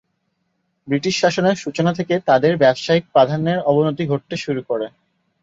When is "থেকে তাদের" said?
1.93-2.53